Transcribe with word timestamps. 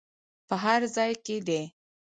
په 0.47 0.55
هر 0.63 0.81
ځای 0.95 1.11
کې 1.25 1.35
دې. 1.47 1.61